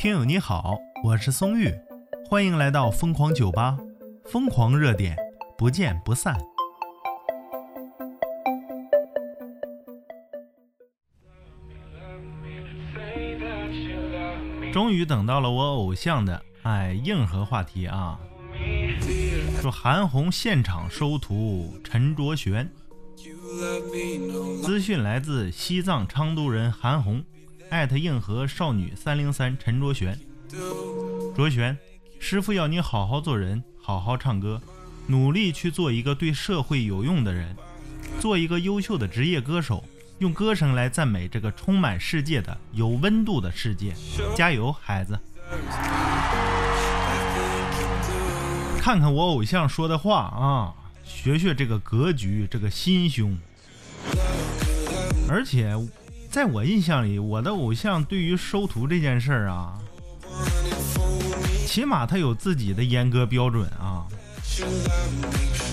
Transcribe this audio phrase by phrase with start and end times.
[0.00, 1.70] 听友你好，我是松玉，
[2.26, 3.76] 欢迎来到疯狂酒吧，
[4.24, 5.14] 疯狂热点，
[5.58, 6.34] 不见不散。
[14.72, 18.18] 终于等到了我偶像的哎硬核话题啊！
[19.60, 22.72] 说韩红现场收徒陈卓璇，
[24.62, 27.22] 资讯来自西藏昌都人韩红。
[27.70, 30.18] 艾特硬核少女三零三陈卓璇，
[31.36, 31.78] 卓璇，
[32.18, 34.60] 师傅要你好好做人，好好唱歌，
[35.06, 37.56] 努力去做一个对社会有用的人，
[38.18, 39.84] 做一个优秀的职业歌手，
[40.18, 43.94] 用歌声来赞美这个充满世界的有温度的世界，
[44.34, 45.16] 加油，孩子！
[48.80, 53.38] 看看我偶像说的话啊，学学这个格局，这个心胸，
[55.28, 55.76] 而且。
[56.30, 59.76] 在我印象里，我的偶像对于收徒这件事儿啊，
[61.66, 64.06] 起码他有自己的严格标准啊。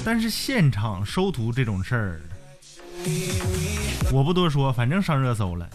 [0.03, 2.21] 但是现场收徒这种事儿，
[4.11, 5.69] 我不多说，反正上热搜了。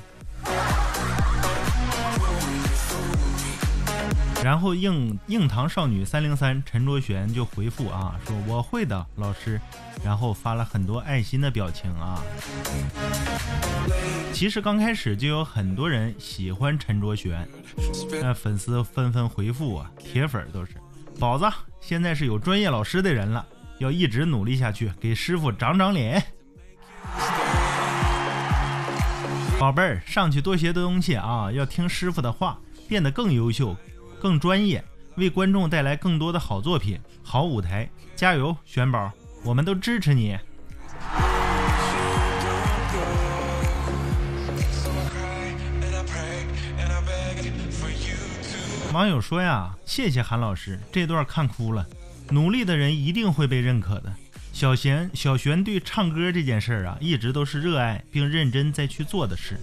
[4.42, 9.60] 然后硬硬糖少女三零三陈卓璇就回复啊，说我会的，老师。
[10.04, 12.20] 然后发了很多爱心的表情啊。
[14.32, 17.48] 其实刚开始就有很多人喜欢陈卓璇，
[18.20, 20.72] 那粉丝纷纷回复啊，铁粉都是
[21.20, 21.48] 宝子，
[21.80, 23.46] 现在是有专业老师的人了，
[23.78, 26.20] 要一直努力下去，给师傅长长脸。
[29.60, 33.76] 宝贝儿，上去多学东西啊，要听师傅的话，变得更优秀。
[34.22, 34.84] 更专业，
[35.16, 39.10] 为观众带来更多的好作品、好舞台，加油，玄宝，
[39.44, 40.38] 我们都支持你。
[48.92, 51.84] 网友说呀，谢谢韩老师，这段看哭了。
[52.30, 54.12] 努力的人一定会被认可的。
[54.52, 59.58] 小贤，小璇对唱歌这件事儿啊，一直都是热爱并认真在去做的事。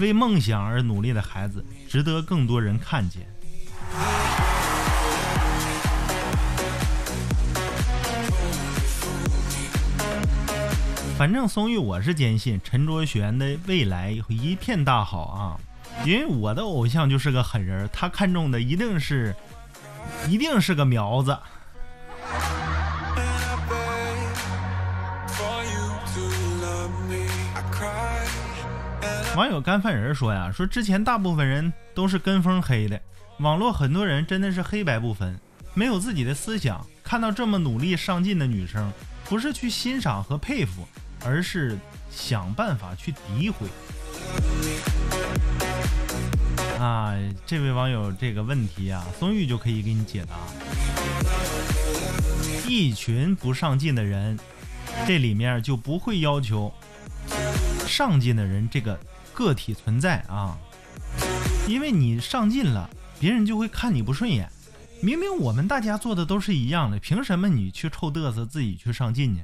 [0.00, 3.28] 为梦想而努力的孩子，值得更多人看见。
[11.20, 15.60] 反正松玉，我是坚信陈卓璇的未来一片大好啊！
[16.06, 19.36] 因为我的偶像就是个狠人，他看中的一定是，
[20.26, 21.36] 一定是个苗子。
[29.36, 32.98] 网友干饭人说呀，说之前大部分人都是跟风黑的，
[33.40, 35.38] 网络很多人真的是黑白不分，
[35.74, 36.82] 没有自己的思想。
[37.04, 38.90] 看到这么努力上进的女生，
[39.26, 40.88] 不是去欣赏和佩服。
[41.24, 41.78] 而是
[42.10, 43.66] 想办法去诋毁
[46.78, 47.14] 啊！
[47.44, 50.36] 这位网友这个问题啊，松玉就可以给你解答。
[52.66, 54.38] 一群不上进的人，
[55.06, 56.72] 这里面就不会要求
[57.86, 58.98] 上进的人这个
[59.34, 60.56] 个体存在啊，
[61.66, 62.88] 因为你上进了，
[63.18, 64.50] 别人就会看你不顺眼。
[65.02, 69.40] 明明我们大家做的都是一样的，凭什么你去臭嘚瑟，自己去上进呢？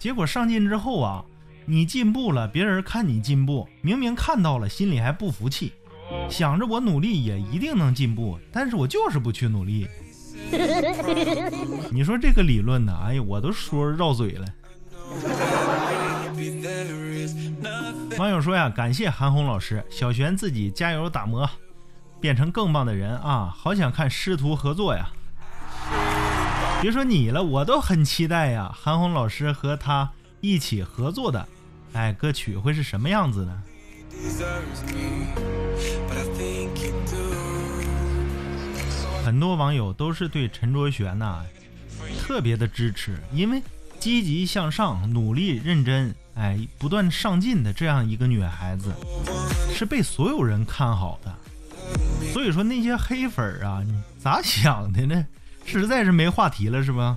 [0.00, 1.22] 结果上进之后啊，
[1.66, 5.74] 你进步了，别人看你进步，明明看到了，心里还不服气，
[6.30, 9.86] 想着我努力也一定能进步，但是我就是不去努力。
[11.92, 12.98] 你说这个理论呢？
[13.04, 14.46] 哎呀，我都说绕嘴了。
[18.16, 21.46] 网友说呀，感谢韩红老师，小璇自己加油打磨，
[22.18, 23.54] 变成更棒的人啊！
[23.54, 25.10] 好想看师徒合作呀。
[26.80, 28.74] 别说你了，我都很期待呀！
[28.74, 30.10] 韩红老师和他
[30.40, 31.46] 一起合作的，
[31.92, 33.62] 哎，歌曲会是什么样子呢？
[39.22, 41.44] 很多网友都是对陈卓璇呐
[42.18, 43.62] 特别的支持，因为
[43.98, 48.94] 积极向上、努力认真、哎，不断上进的这样一个女孩子，
[49.74, 51.34] 是被所有人看好的。
[52.32, 55.26] 所以说那些黑粉啊，你咋想的呢？
[55.78, 57.16] 实在是没话题了，是吧？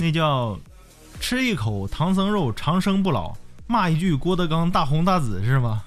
[0.00, 0.58] 那叫
[1.20, 3.34] 吃一口唐僧肉长生不老，
[3.66, 5.82] 骂一句郭德纲大红大紫，是吗？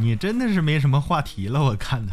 [0.00, 2.12] 你真的是没什么话题了，我看的。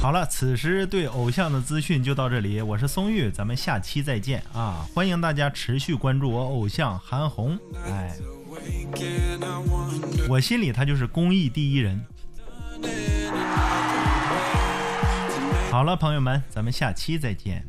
[0.00, 4.86] 好了，此时对偶像的资讯就到这里，我是松玉，咱们下期再见啊！
[4.94, 8.14] 欢迎大家持续关注我偶像韩红，哎，
[10.28, 12.00] 我心里他就是公益第一人。
[15.74, 17.66] 好了，朋友们，咱们下期再见。